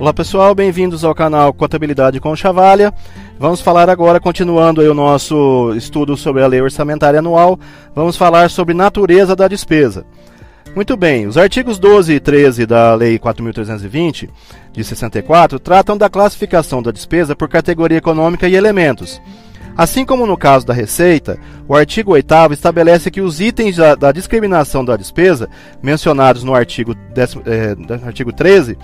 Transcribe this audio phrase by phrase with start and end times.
[0.00, 2.94] Olá pessoal, bem-vindos ao canal Contabilidade com Chavalha.
[3.36, 7.58] Vamos falar agora, continuando o nosso estudo sobre a lei orçamentária anual,
[7.96, 10.06] vamos falar sobre natureza da despesa.
[10.72, 14.28] Muito bem, os artigos 12 e 13 da Lei 4.320,
[14.72, 19.20] de 64, tratam da classificação da despesa por categoria econômica e elementos.
[19.78, 21.38] Assim como no caso da receita,
[21.68, 25.48] o artigo 8 estabelece que os itens da, da, discriminação da despesa,
[25.80, 28.76] mencionados no artigo, 10, é, artigo 13,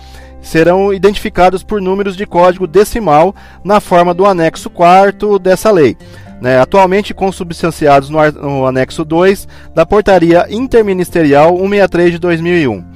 [0.45, 5.97] serão identificados por números de código decimal na forma do anexo 4 dessa lei.
[6.41, 12.95] Né, atualmente consubstanciados no, no anexo 2 da Portaria Interministerial 163 de 2001.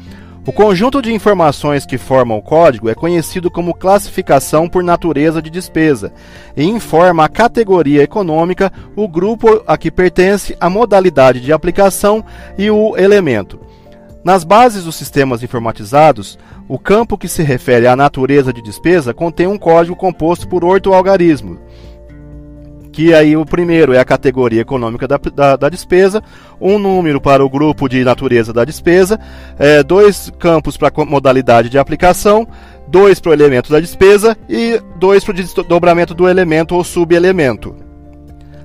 [0.49, 5.51] O conjunto de informações que formam o código é conhecido como classificação por natureza de
[5.51, 6.11] despesa
[6.57, 12.25] e informa a categoria econômica, o grupo a que pertence, a modalidade de aplicação
[12.57, 13.61] e o elemento.
[14.25, 19.47] Nas bases dos sistemas informatizados, o campo que se refere à natureza de despesa contém
[19.47, 21.59] um código composto por oito algarismos
[22.99, 26.21] que aí o primeiro é a categoria econômica da, da, da despesa,
[26.61, 29.21] um número para o grupo de natureza da despesa,
[29.57, 32.45] é, dois campos para a modalidade de aplicação,
[32.89, 37.77] dois para o elemento da despesa e dois para o desdobramento do elemento ou subelemento.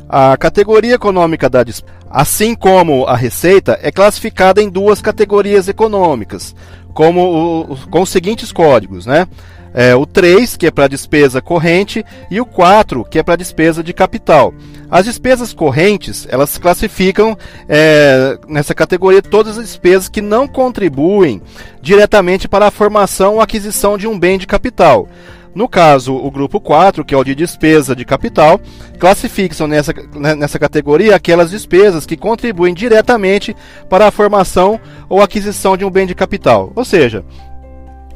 [0.09, 6.55] A categoria econômica da despesa, assim como a receita, é classificada em duas categorias econômicas,
[6.93, 9.27] como o, com os seguintes códigos, né?
[9.73, 13.83] é, o 3, que é para despesa corrente, e o 4, que é para despesa
[13.83, 14.53] de capital.
[14.89, 17.35] As despesas correntes, elas classificam
[17.67, 21.41] é, nessa categoria todas as despesas que não contribuem
[21.81, 25.07] diretamente para a formação ou aquisição de um bem de capital.
[25.55, 28.59] No caso, o grupo 4, que é o de despesa de capital,
[28.97, 33.55] classificam nessa, né, nessa categoria aquelas despesas que contribuem diretamente
[33.87, 36.71] para a formação ou aquisição de um bem de capital.
[36.75, 37.23] Ou seja,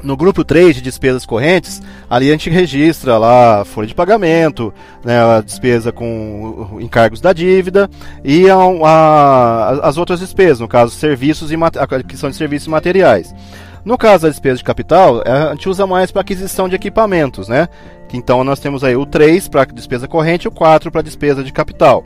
[0.01, 4.73] no grupo 3 de despesas correntes, ali a gente registra lá a folha de pagamento,
[5.03, 7.89] né, a despesa com encargos da dívida
[8.23, 11.57] e a, a, as outras despesas, no caso serviços e
[12.07, 13.33] que são de serviços e materiais.
[13.87, 17.69] No caso da despesa de capital, a gente usa mais para aquisição de equipamentos, né?
[18.11, 21.53] Então nós temos aí o 3 para despesa corrente e o 4 para despesa de
[21.53, 22.03] capital.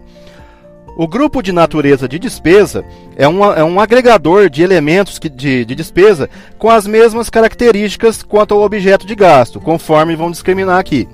[0.95, 5.65] O grupo de natureza de despesa é um, é um agregador de elementos que, de,
[5.65, 11.09] de despesa com as mesmas características quanto ao objeto de gasto, conforme vão discriminar aqui.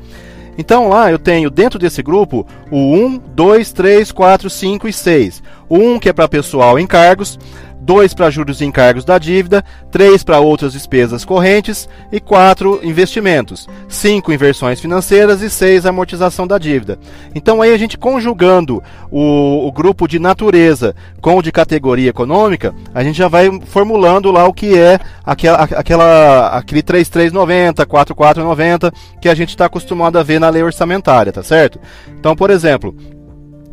[0.57, 5.43] Então lá eu tenho dentro desse grupo o 1, 2, 3, 4, 5 e 6.
[5.69, 7.39] O 1 que é para pessoal em cargos,
[7.87, 13.65] 2 para juros e encargos da dívida, 3 para outras despesas correntes e 4 investimentos,
[13.87, 16.99] 5 inversões financeiras e 6 amortização da dívida.
[17.33, 22.75] Então aí a gente conjugando o, o, grupo de natureza com o de categoria econômica,
[22.93, 29.29] a gente já vai formulando lá o que é aquela, aquela, aquele 3390, 4490 que
[29.29, 31.79] a gente está acostumado a ver na lei orçamentária, tá certo?
[32.19, 32.93] Então, por exemplo,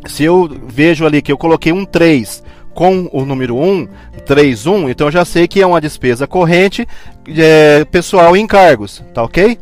[0.07, 2.44] se eu vejo ali que eu coloquei um 3
[2.75, 3.87] com o número 1,
[4.25, 6.85] 31, então eu já sei que é uma despesa corrente
[7.27, 9.57] é, pessoal em encargos, tá ok?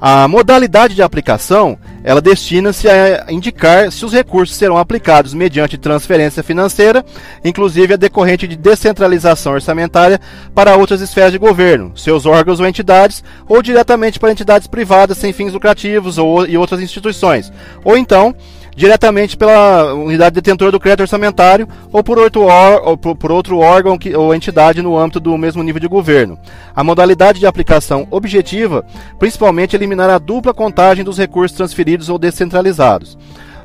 [0.00, 6.42] A modalidade de aplicação, ela destina-se a indicar se os recursos serão aplicados mediante transferência
[6.42, 7.04] financeira,
[7.42, 10.20] inclusive a decorrente de descentralização orçamentária
[10.54, 15.32] para outras esferas de governo, seus órgãos ou entidades, ou diretamente para entidades privadas sem
[15.32, 17.50] fins lucrativos ou, e outras instituições,
[17.82, 18.34] ou então
[18.76, 24.14] diretamente pela unidade detentora do crédito orçamentário ou por outro, ou por outro órgão que,
[24.14, 26.38] ou entidade no âmbito do mesmo nível de governo.
[26.74, 28.84] A modalidade de aplicação objetiva,
[29.18, 33.16] principalmente eliminar a dupla contagem dos recursos transferidos ou descentralizados.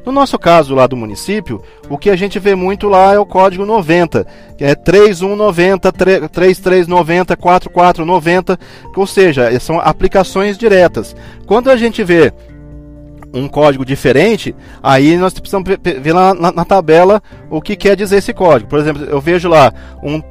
[0.03, 3.25] No nosso caso lá do município, o que a gente vê muito lá é o
[3.25, 4.25] código 90,
[4.57, 8.59] que é 3190, 3390, 4490,
[8.95, 11.15] ou seja, são aplicações diretas.
[11.45, 12.33] Quando a gente vê
[13.33, 15.69] um código diferente, aí nós precisamos
[16.01, 18.69] ver lá na, na, tabela o que quer dizer esse código.
[18.69, 20.21] Por exemplo, eu vejo lá um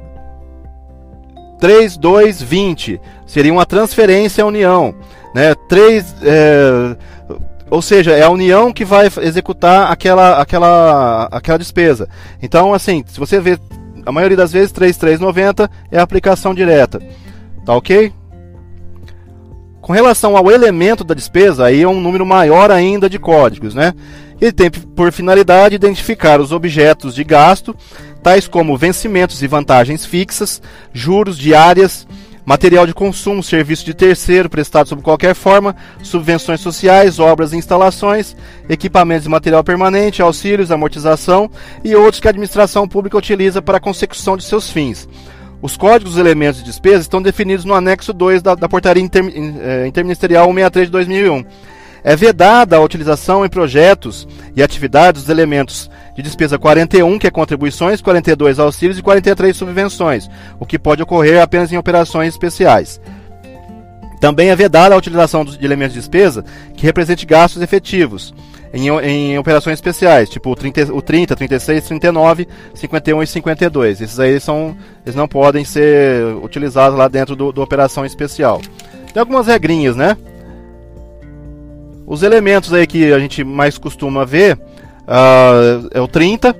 [1.59, 4.93] 3220, seria uma transferência à União.
[5.33, 5.55] Né?
[5.69, 6.95] 3, é,
[7.69, 12.09] ou seja, é a União que vai executar aquela, aquela, aquela despesa.
[12.41, 13.57] Então, assim, se você vê,
[14.05, 17.01] a maioria das vezes 3390 é a aplicação direta.
[17.65, 18.11] Tá ok?
[19.81, 23.93] Com relação ao elemento da despesa, aí é um número maior ainda de códigos, né?
[24.39, 27.75] Ele tem por finalidade identificar os objetos de gasto,
[28.21, 30.61] tais como vencimentos e vantagens fixas,
[30.93, 32.07] juros, diárias,
[32.45, 38.35] material de consumo, serviço de terceiro prestado sob qualquer forma, subvenções sociais, obras e instalações,
[38.69, 41.49] equipamentos de material permanente, auxílios, amortização
[41.83, 45.07] e outros que a administração pública utiliza para a consecução de seus fins.
[45.61, 49.23] Os códigos dos elementos de despesa estão definidos no anexo 2 da, da Portaria Inter,
[49.25, 51.45] eh, Interministerial 163 de 2001.
[52.03, 57.31] É vedada a utilização em projetos e atividades dos elementos de despesa 41, que é
[57.31, 60.27] contribuições, 42 auxílios e 43 subvenções,
[60.59, 62.99] o que pode ocorrer apenas em operações especiais.
[64.19, 66.43] Também é vedada a utilização de elementos de despesa
[66.75, 68.33] que represente gastos efetivos
[68.73, 74.01] em, em operações especiais, tipo o 30, o 30, 36, 39, 51 e 52.
[74.01, 74.75] Esses aí são,
[75.05, 78.61] eles não podem ser utilizados lá dentro do, do operação especial.
[79.13, 80.17] Tem algumas regrinhas, né?
[82.05, 86.53] Os elementos aí que a gente mais costuma ver uh, é o 30,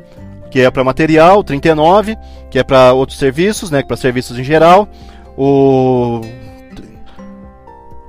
[0.49, 2.17] que é para material, o 39,
[2.49, 4.87] que é para outros serviços, né, para serviços em geral,
[5.37, 6.21] o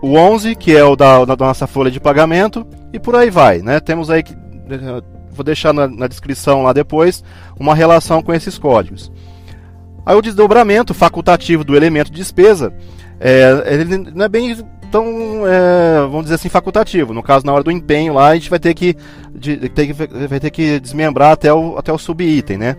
[0.03, 3.61] o 11, que é o da, da, nossa folha de pagamento, e por aí vai,
[3.61, 3.81] né?
[3.81, 4.37] Temos aí que
[5.33, 7.25] vou deixar na, na descrição lá depois
[7.59, 9.11] uma relação com esses códigos.
[10.05, 12.73] Aí o desdobramento facultativo do elemento de despesa,
[13.21, 14.57] é, ele não é bem
[14.91, 15.07] tão,
[15.47, 17.15] é, vamos dizer assim, facultativo.
[17.15, 18.97] No caso, na hora do empenho lá, a gente vai ter que,
[19.35, 22.77] de, ter, vai ter que desmembrar até o, até o subitem, né?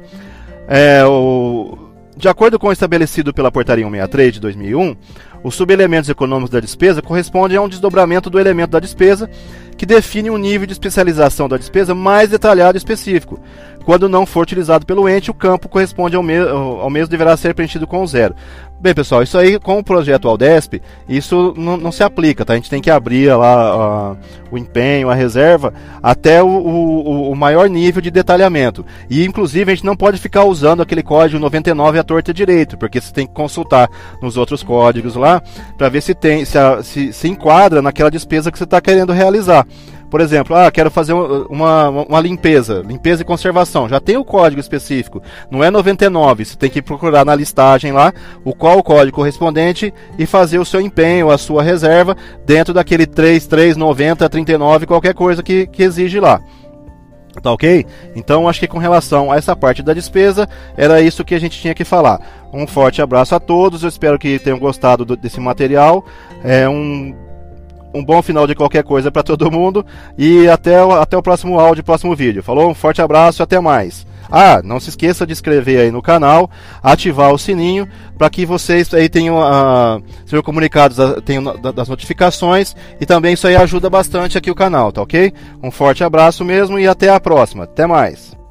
[0.67, 1.77] É, o,
[2.15, 4.95] de acordo com o estabelecido pela Portaria 163 de 2001,
[5.43, 9.29] os subelementos econômicos da despesa correspondem a um desdobramento do elemento da despesa
[9.75, 13.39] que define um nível de especialização da despesa mais detalhado e específico.
[13.85, 17.53] Quando não for utilizado pelo ente, o campo corresponde ao, me ao mesmo deverá ser
[17.53, 18.35] preenchido com zero.
[18.83, 22.51] Bem, pessoal, isso aí com o projeto Aldesp, isso não, se aplica, tá?
[22.51, 24.17] A gente tem que abrir lá uh,
[24.51, 28.85] o empenho, a reserva, até o, o, o, maior nível de detalhamento.
[29.09, 32.99] E, inclusive, a gente não pode ficar usando aquele código 99 à torta direito, porque
[32.99, 33.89] você tem que consultar
[34.21, 35.41] nos outros códigos lá,
[35.77, 39.65] para ver se tem se, se, se enquadra naquela despesa que você está querendo realizar.
[40.13, 43.89] Por exemplo, ah, quero fazer uma, uma limpeza, limpeza e conservação.
[43.89, 46.45] Já tem o código específico, não é 99.
[46.45, 48.13] Você tem que procurar na listagem lá
[48.45, 53.05] o qual o código correspondente e fazer o seu empenho, a sua reserva dentro daquele
[53.05, 56.41] 3390, 39, qualquer coisa que, que exige lá.
[57.41, 57.85] Tá ok?
[58.15, 60.47] Então acho que com relação a essa parte da despesa,
[60.77, 62.19] era isso que a gente tinha que falar.
[62.51, 66.03] Um forte abraço a todos, eu espero que tenham gostado do, desse material.
[66.43, 67.15] É um
[67.95, 69.85] um bom final de qualquer coisa para todo mundo
[70.17, 72.41] e até, até o próximo áudio, próximo vídeo.
[72.41, 74.03] Falou, um forte abraço e até mais.
[74.35, 76.49] Ah, não se esqueça de inscrever aí no canal,
[76.81, 77.87] ativar o sininho
[78.17, 83.55] para que vocês aí tenham uh, sejam comunicados tenham, das notificações e também isso aí
[83.55, 85.31] ajuda bastante aqui o canal, tá ok?
[85.61, 87.65] Um forte abraço mesmo e até a próxima.
[87.65, 88.42] Até mais.